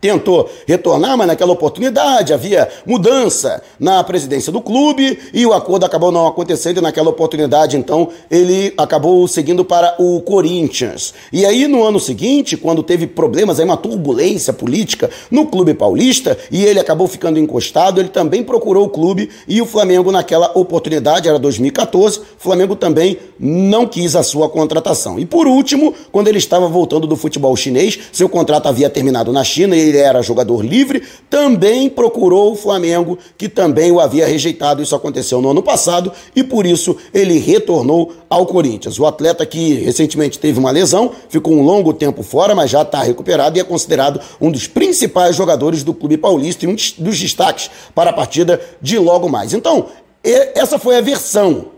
tentou 0.00 0.48
retornar, 0.66 1.16
mas 1.16 1.26
naquela 1.26 1.52
oportunidade 1.52 2.32
havia 2.32 2.68
mudança 2.86 3.62
na 3.78 4.02
presidência 4.04 4.52
do 4.52 4.60
clube 4.60 5.18
e 5.32 5.44
o 5.44 5.52
acordo 5.52 5.84
acabou 5.84 6.12
não 6.12 6.26
acontecendo 6.26 6.78
e 6.78 6.80
naquela 6.80 7.10
oportunidade, 7.10 7.76
então, 7.76 8.08
ele 8.30 8.72
acabou 8.76 9.26
seguindo 9.26 9.64
para 9.64 9.96
o 9.98 10.20
Corinthians. 10.20 11.14
E 11.32 11.44
aí, 11.44 11.66
no 11.66 11.82
ano 11.82 11.98
seguinte, 11.98 12.56
quando 12.56 12.82
teve 12.82 13.06
problemas, 13.06 13.58
aí 13.58 13.64
uma 13.64 13.76
turbulência 13.76 14.52
política 14.52 15.10
no 15.30 15.46
clube 15.46 15.74
paulista 15.74 16.38
e 16.50 16.64
ele 16.64 16.78
acabou 16.78 17.08
ficando 17.08 17.38
encostado, 17.38 18.00
ele 18.00 18.08
também 18.08 18.42
procurou 18.42 18.86
o 18.86 18.90
clube 18.90 19.30
e 19.48 19.60
o 19.60 19.66
Flamengo 19.66 20.12
naquela 20.12 20.52
oportunidade, 20.54 21.28
era 21.28 21.38
2014, 21.38 22.20
o 22.20 22.22
Flamengo 22.38 22.76
também 22.76 23.18
não 23.38 23.86
quis 23.86 24.14
a 24.14 24.22
sua 24.22 24.48
contratação. 24.48 25.18
E 25.18 25.26
por 25.26 25.46
último, 25.46 25.94
quando 26.12 26.28
ele 26.28 26.38
estava 26.38 26.68
voltando 26.68 27.06
do 27.06 27.16
futebol 27.16 27.54
chinês, 27.56 27.98
seu 28.12 28.28
contrato 28.28 28.66
havia 28.68 28.88
terminado 28.88 29.32
na 29.32 29.42
China 29.42 29.76
e 29.76 29.87
ele 29.88 29.98
era 29.98 30.22
jogador 30.22 30.64
livre, 30.64 31.02
também 31.28 31.88
procurou 31.88 32.52
o 32.52 32.56
Flamengo, 32.56 33.18
que 33.36 33.48
também 33.48 33.90
o 33.90 34.00
havia 34.00 34.26
rejeitado. 34.26 34.82
Isso 34.82 34.94
aconteceu 34.94 35.40
no 35.40 35.50
ano 35.50 35.62
passado 35.62 36.12
e 36.34 36.42
por 36.42 36.66
isso 36.66 36.96
ele 37.12 37.38
retornou 37.38 38.12
ao 38.28 38.46
Corinthians. 38.46 38.98
O 38.98 39.06
atleta 39.06 39.44
que 39.46 39.74
recentemente 39.74 40.38
teve 40.38 40.58
uma 40.58 40.70
lesão, 40.70 41.12
ficou 41.28 41.54
um 41.54 41.62
longo 41.62 41.92
tempo 41.92 42.22
fora, 42.22 42.54
mas 42.54 42.70
já 42.70 42.82
está 42.82 43.02
recuperado 43.02 43.56
e 43.56 43.60
é 43.60 43.64
considerado 43.64 44.20
um 44.40 44.50
dos 44.50 44.66
principais 44.66 45.36
jogadores 45.36 45.82
do 45.82 45.94
clube 45.94 46.16
paulista 46.16 46.64
e 46.64 46.68
um 46.68 46.74
dos 46.74 47.20
destaques 47.20 47.70
para 47.94 48.10
a 48.10 48.12
partida 48.12 48.60
de 48.80 48.98
logo 48.98 49.28
mais. 49.28 49.52
Então, 49.52 49.86
essa 50.22 50.78
foi 50.78 50.96
a 50.96 51.00
versão 51.00 51.77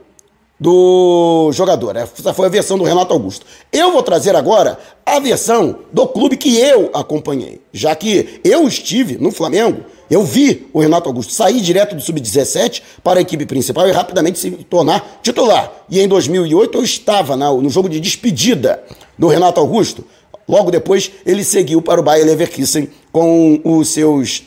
do 0.60 1.50
jogador. 1.52 1.96
Essa 1.96 2.34
foi 2.34 2.46
a 2.46 2.50
versão 2.50 2.76
do 2.76 2.84
Renato 2.84 3.14
Augusto. 3.14 3.46
Eu 3.72 3.92
vou 3.92 4.02
trazer 4.02 4.36
agora 4.36 4.78
a 5.06 5.18
versão 5.18 5.78
do 5.90 6.06
clube 6.06 6.36
que 6.36 6.58
eu 6.58 6.90
acompanhei, 6.92 7.62
já 7.72 7.94
que 7.96 8.40
eu 8.44 8.68
estive 8.68 9.16
no 9.16 9.32
Flamengo, 9.32 9.84
eu 10.10 10.22
vi 10.22 10.68
o 10.72 10.80
Renato 10.80 11.08
Augusto 11.08 11.32
sair 11.32 11.60
direto 11.60 11.94
do 11.94 12.02
sub-17 12.02 12.82
para 13.02 13.20
a 13.20 13.22
equipe 13.22 13.46
principal 13.46 13.88
e 13.88 13.92
rapidamente 13.92 14.38
se 14.38 14.50
tornar 14.50 15.20
titular. 15.22 15.72
E 15.88 16.00
em 16.00 16.08
2008 16.08 16.76
eu 16.76 16.84
estava 16.84 17.36
no 17.36 17.70
jogo 17.70 17.88
de 17.88 17.98
despedida 17.98 18.82
do 19.16 19.28
Renato 19.28 19.60
Augusto. 19.60 20.04
Logo 20.48 20.70
depois 20.70 21.12
ele 21.24 21.44
seguiu 21.44 21.80
para 21.80 22.00
o 22.00 22.02
Bayer 22.02 22.26
Leverkusen 22.26 22.88
com 23.12 23.60
os 23.64 23.90
seus 23.90 24.42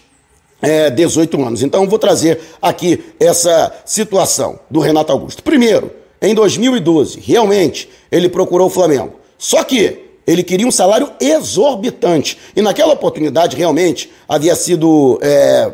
é, 0.62 0.90
18 0.90 1.42
anos. 1.42 1.64
Então 1.64 1.88
vou 1.88 1.98
trazer 1.98 2.40
aqui 2.62 3.02
essa 3.18 3.74
situação 3.86 4.60
do 4.70 4.82
Renato 4.82 5.14
Augusto. 5.14 5.42
Primeiro, 5.42 6.03
em 6.24 6.34
2012, 6.34 7.20
realmente, 7.20 7.90
ele 8.10 8.30
procurou 8.30 8.68
o 8.68 8.70
Flamengo. 8.70 9.20
Só 9.38 9.62
que 9.62 10.04
ele 10.26 10.42
queria 10.42 10.66
um 10.66 10.72
salário 10.72 11.12
exorbitante. 11.20 12.38
E 12.56 12.62
naquela 12.62 12.94
oportunidade, 12.94 13.58
realmente, 13.58 14.10
havia 14.28 14.56
sido. 14.56 15.20
É, 15.22 15.70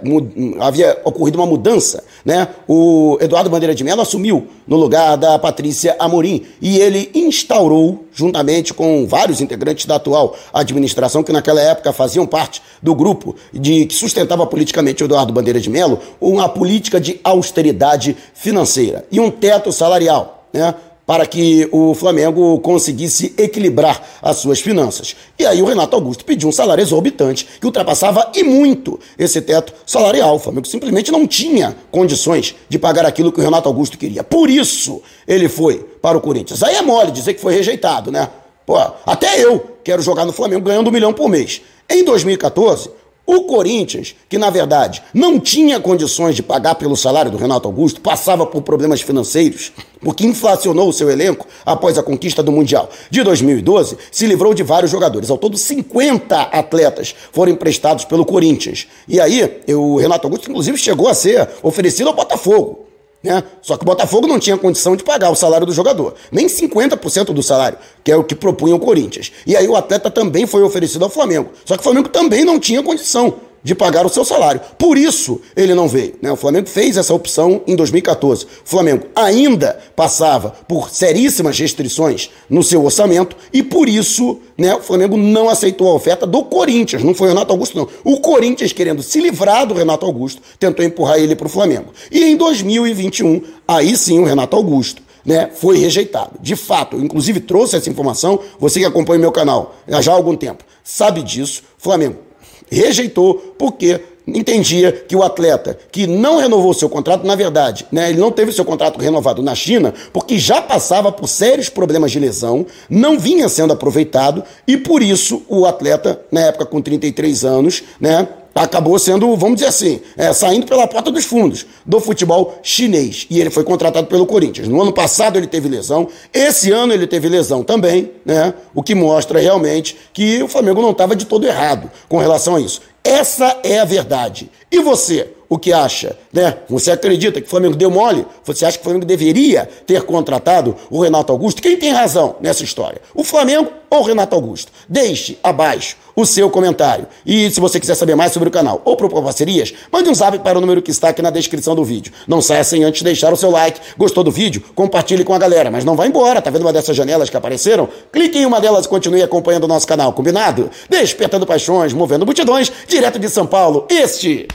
havia 0.60 1.00
ocorrido 1.06 1.38
uma 1.38 1.46
mudança. 1.46 2.04
Né? 2.26 2.48
O 2.68 3.18
Eduardo 3.22 3.50
Bandeira 3.50 3.76
de 3.76 3.84
Mello 3.84 4.02
assumiu 4.02 4.48
no 4.68 4.76
lugar 4.76 5.18
da 5.18 5.38
Patrícia 5.38 5.96
Amorim. 6.00 6.46
E 6.60 6.80
ele 6.80 7.12
instaurou, 7.14 8.06
juntamente 8.12 8.74
com 8.74 9.06
vários 9.08 9.40
integrantes 9.40 9.86
da 9.86 9.96
atual 9.96 10.36
administração, 10.52 11.22
que 11.22 11.32
naquela 11.32 11.62
época 11.62 11.94
faziam 11.94 12.26
parte 12.26 12.62
do 12.82 12.96
grupo 12.96 13.36
de 13.54 13.86
que 13.86 13.94
sustentava 13.94 14.48
politicamente 14.48 15.04
o 15.04 15.06
Eduardo 15.06 15.32
Bandeira 15.32 15.60
de 15.60 15.70
Mello, 15.70 16.00
uma 16.20 16.50
política 16.50 17.00
de 17.00 17.20
austeridade 17.24 18.18
financeira 18.34 19.06
e 19.12 19.20
um 19.20 19.30
teto 19.30 19.72
salarial 19.72 20.39
né? 20.54 20.74
para 21.10 21.26
que 21.26 21.68
o 21.72 21.96
Flamengo 21.96 22.60
conseguisse 22.60 23.34
equilibrar 23.36 24.00
as 24.22 24.38
suas 24.38 24.60
finanças. 24.60 25.16
E 25.40 25.44
aí 25.44 25.60
o 25.60 25.66
Renato 25.66 25.96
Augusto 25.96 26.24
pediu 26.24 26.48
um 26.48 26.52
salário 26.52 26.84
exorbitante 26.84 27.48
que 27.60 27.66
ultrapassava 27.66 28.32
e 28.36 28.44
muito 28.44 29.00
esse 29.18 29.42
teto 29.42 29.74
salarial. 29.88 30.36
O 30.36 30.40
Flamengo 30.40 30.68
simplesmente 30.68 31.12
não 31.12 31.26
tinha 31.26 31.76
condições 31.90 32.54
de 32.70 32.78
pagar 32.78 33.08
aquilo 33.08 33.32
que 33.32 33.40
o 33.40 33.44
Renato 33.44 33.68
Augusto 33.68 33.98
queria. 33.98 34.24
Por 34.24 34.52
isso 34.52 35.02
ele 35.28 35.50
foi 35.50 35.80
para 36.00 36.16
o 36.16 36.22
Corinthians. 36.22 36.62
Aí 36.62 36.76
é 36.76 36.82
mole 36.84 37.10
dizer 37.10 37.34
que 37.34 37.42
foi 37.42 37.56
rejeitado, 37.56 38.12
né? 38.12 38.30
Pô, 38.64 38.78
até 39.04 39.44
eu 39.44 39.78
quero 39.84 40.04
jogar 40.04 40.26
no 40.26 40.32
Flamengo 40.32 40.62
ganhando 40.62 40.90
um 40.90 40.94
milhão 40.94 41.12
por 41.12 41.28
mês. 41.28 41.60
Em 41.90 42.04
2014, 42.04 42.88
o 43.36 43.44
Corinthians, 43.44 44.16
que 44.28 44.40
na 44.40 44.50
verdade 44.50 45.04
não 45.14 45.40
tinha 45.40 45.80
condições 45.80 46.36
de 46.36 46.42
pagar 46.42 46.76
pelo 46.76 46.98
salário 46.98 47.30
do 47.30 47.38
Renato 47.38 47.68
Augusto, 47.68 48.02
passava 48.02 48.44
por 48.44 48.64
problemas 48.64 49.02
financeiros, 49.02 49.72
porque 50.02 50.26
inflacionou 50.26 50.90
o 50.90 50.94
seu 50.94 51.12
elenco 51.12 51.46
após 51.64 51.96
a 52.00 52.04
conquista 52.04 52.42
do 52.42 52.52
Mundial 52.52 52.90
de 53.12 53.22
2012, 53.22 53.98
se 54.12 54.26
livrou 54.26 54.56
de 54.56 54.64
vários 54.64 54.90
jogadores. 54.90 55.30
Ao 55.30 55.38
todo, 55.38 55.58
50 55.58 56.42
atletas 56.42 57.14
foram 57.32 57.52
emprestados 57.52 58.04
pelo 58.04 58.26
Corinthians. 58.26 58.88
E 59.08 59.20
aí, 59.20 59.62
o 59.68 59.98
Renato 59.98 60.26
Augusto, 60.26 60.50
inclusive, 60.50 60.78
chegou 60.78 61.08
a 61.08 61.14
ser 61.14 61.48
oferecido 61.62 62.08
ao 62.08 62.16
Botafogo. 62.16 62.89
Né? 63.22 63.44
Só 63.62 63.76
que 63.76 63.84
o 63.84 63.86
Botafogo 63.86 64.28
não 64.28 64.40
tinha 64.40 64.58
condição 64.58 64.96
de 64.96 65.04
pagar 65.04 65.30
o 65.30 65.36
salário 65.36 65.66
do 65.68 65.74
jogador, 65.74 66.16
nem 66.32 66.48
50% 66.48 67.34
do 67.34 67.44
salário, 67.44 67.78
que 68.04 68.12
é 68.12 68.16
o 68.16 68.24
que 68.24 68.34
propunha 68.34 68.76
o 68.76 68.80
Corinthians. 68.80 69.32
E 69.46 69.58
aí 69.58 69.68
o 69.68 69.76
atleta 69.76 70.10
também 70.10 70.48
foi 70.48 70.64
oferecido 70.64 71.04
ao 71.04 71.10
Flamengo. 71.10 71.50
Só 71.66 71.76
que 71.76 71.82
o 71.82 71.84
Flamengo 71.84 72.10
também 72.10 72.46
não 72.46 72.60
tinha 72.60 72.82
condição 72.82 73.49
de 73.64 73.76
pagar 73.76 74.06
o 74.06 74.10
seu 74.10 74.24
salário. 74.24 74.62
Por 74.78 74.98
isso 74.98 75.42
ele 75.56 75.74
não 75.74 75.88
veio. 75.88 76.16
Né? 76.22 76.32
O 76.32 76.36
Flamengo 76.36 76.68
fez 76.68 76.98
essa 76.98 77.14
opção 77.14 77.62
em 77.68 77.76
2014. 77.76 78.46
O 78.46 78.48
Flamengo 78.64 79.08
ainda 79.16 79.80
passava 79.96 80.54
por 80.68 80.90
seríssimas 80.90 81.58
restrições 81.60 82.30
no 82.50 82.64
seu 82.64 82.84
orçamento 82.84 83.36
e 83.54 83.62
por 83.62 83.90
isso 83.90 84.40
né, 84.58 84.76
o 84.76 84.82
Flamengo 84.82 85.18
não 85.18 85.50
aceitou 85.50 85.90
a 85.90 85.94
oferta 85.94 86.26
do 86.26 86.44
Corinthians. 86.44 87.04
Não 87.04 87.14
foi 87.14 87.28
o 87.28 87.30
Renato 87.32 87.52
Augusto, 87.52 87.78
não. 87.78 87.88
O 88.04 88.20
Corinthians, 88.20 88.74
querendo 88.74 89.04
se 89.04 89.20
livrar 89.20 89.66
do 89.66 89.74
Renato 89.74 90.06
Augusto, 90.06 90.42
tentou 90.60 90.86
empurrar 90.86 91.18
ele 91.18 91.36
para 91.36 91.48
o 91.48 91.50
Flamengo. 91.50 91.94
E 92.12 92.24
em 92.24 92.36
2021, 92.36 93.42
aí 93.68 93.96
sim 93.96 94.20
o 94.20 94.26
Renato 94.26 94.56
Augusto 94.56 95.02
né, 95.26 95.50
foi 95.54 95.78
rejeitado. 95.78 96.32
De 96.42 96.56
fato, 96.56 96.98
eu 96.98 97.04
inclusive 97.04 97.40
trouxe 97.40 97.76
essa 97.76 97.90
informação, 97.90 98.40
você 98.60 98.80
que 98.80 98.86
acompanha 98.86 99.20
meu 99.20 99.32
canal 99.32 99.76
já 100.02 100.12
há 100.12 100.16
algum 100.16 100.36
tempo, 100.36 100.64
sabe 100.84 101.22
disso. 101.22 101.64
Flamengo 101.78 102.29
rejeitou 102.70 103.56
porque 103.58 104.00
entendia 104.28 104.92
que 104.92 105.16
o 105.16 105.24
atleta 105.24 105.78
que 105.92 106.06
não 106.06 106.38
renovou 106.38 106.74
seu 106.74 106.90
contrato, 106.90 107.26
na 107.26 107.36
verdade, 107.36 107.86
né, 107.92 108.10
ele 108.10 108.20
não 108.20 108.32
teve 108.32 108.52
seu 108.52 108.66
contrato 108.66 109.00
renovado 109.00 109.42
na 109.42 109.56
China, 109.56 109.94
porque 110.14 110.38
já 110.38 110.62
passava 110.62 111.12
por 111.12 111.28
sérios 111.28 111.70
problemas 111.70 112.12
de 112.12 112.20
lesão, 112.20 112.66
não 112.90 113.18
vinha 113.18 113.50
sendo 113.50 113.74
aproveitado 113.74 114.44
e 114.68 114.78
por 114.78 115.02
isso 115.02 115.44
o 115.48 115.66
atleta, 115.66 116.22
na 116.32 116.42
época 116.42 116.66
com 116.66 116.82
33 116.82 117.46
anos, 117.46 117.84
né, 118.00 118.28
acabou 118.54 118.98
sendo, 119.00 119.36
vamos 119.36 119.56
dizer 119.56 119.68
assim, 119.68 120.02
é, 120.18 120.34
saindo 120.34 120.66
pela 120.66 120.88
porta 120.88 121.12
dos 121.12 121.26
fundos 121.26 121.66
do 121.86 122.00
futebol 122.00 122.60
chinês. 122.62 123.26
E 123.30 123.40
ele 123.40 123.50
foi 123.50 123.64
contratado 123.64 124.08
pelo 124.08 124.26
Corinthians. 124.26 124.68
No 124.68 124.82
ano 124.82 124.92
passado 124.92 125.38
ele 125.38 125.48
teve 125.48 125.68
lesão, 125.70 126.08
esse 126.34 126.72
ano 126.72 126.94
ele 126.94 127.08
teve 127.08 127.30
lesão 127.30 127.64
também, 127.64 128.12
né? 128.26 128.54
O 128.74 128.84
que 128.84 128.96
mostra 128.96 129.40
realmente 129.40 129.98
que 130.14 130.42
o 130.44 130.48
Flamengo 130.48 130.82
não 130.82 130.92
estava 130.92 131.16
de 131.16 131.26
todo 131.26 131.46
errado 131.46 131.90
com 132.08 132.18
relação 132.18 132.56
a 132.56 132.62
isso. 132.62 132.82
Essa 133.04 133.58
é 133.64 133.80
a 133.80 133.86
verdade. 133.86 134.50
E 134.72 134.80
você? 134.80 135.34
O 135.50 135.58
que 135.58 135.74
acha, 135.74 136.16
né? 136.32 136.58
Você 136.70 136.92
acredita 136.92 137.42
que 137.42 137.48
o 137.48 137.50
Flamengo 137.50 137.76
deu 137.76 137.90
mole? 137.90 138.26
Você 138.46 138.66
acha 138.66 138.78
que 138.78 138.82
o 138.82 138.84
Flamengo 138.84 139.06
deveria 139.06 139.68
ter 139.86 140.04
contratado 140.04 140.76
o 140.92 141.02
Renato 141.02 141.32
Augusto? 141.32 141.60
Quem 141.60 141.76
tem 141.76 141.92
razão 141.92 142.36
nessa 142.40 142.64
história? 142.64 143.02
O 143.16 143.24
Flamengo 143.24 143.72
ou 143.90 144.02
o 144.02 144.04
Renato 144.04 144.36
Augusto? 144.36 144.72
Deixe 144.88 145.40
abaixo 145.42 145.98
o 146.16 146.24
seu 146.24 146.52
comentário. 146.52 147.08
E 147.26 147.50
se 147.50 147.60
você 147.60 147.80
quiser 147.80 147.96
saber 147.96 148.16
mais 148.16 148.32
sobre 148.32 148.48
o 148.48 148.52
canal 148.52 148.82
ou 148.86 148.96
propor 148.96 149.24
parcerias, 149.24 149.74
mande 149.92 150.08
um 150.08 150.14
zap 150.14 150.38
para 150.40 150.60
o 150.60 150.62
número 150.62 150.84
que 150.84 150.92
está 150.92 151.10
aqui 151.10 151.22
na 151.22 151.32
descrição 151.32 151.74
do 151.74 151.84
vídeo. 151.84 152.14
Não 152.28 152.42
saia 152.42 152.64
sem 152.64 152.84
antes 152.84 153.02
deixar 153.02 153.34
o 153.34 153.38
seu 153.38 153.50
like. 153.50 153.80
Gostou 153.98 154.24
do 154.24 154.32
vídeo? 154.32 154.64
Compartilhe 154.76 155.24
com 155.24 155.34
a 155.34 155.40
galera, 155.40 155.72
mas 155.72 155.84
não 155.84 155.96
vá 155.96 156.06
embora. 156.06 156.42
Tá 156.44 156.52
vendo 156.52 156.62
uma 156.62 156.74
dessas 156.74 156.96
janelas 156.96 157.28
que 157.28 157.38
apareceram? 157.38 157.90
Clique 158.12 158.38
em 158.38 158.46
uma 158.46 158.62
delas 158.62 158.86
e 158.86 158.90
continue 158.90 159.24
acompanhando 159.24 159.64
o 159.64 159.68
nosso 159.68 159.88
canal, 159.88 160.14
combinado? 160.14 160.70
Despertando 160.88 161.48
paixões, 161.48 161.92
movendo 161.92 162.24
multidões, 162.24 162.72
direto 162.88 163.18
de 163.18 163.30
São 163.30 163.48
Paulo. 163.48 163.88
Este 163.90 164.48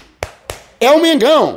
é 0.84 0.90
o 0.92 1.00
Mengão. 1.00 1.52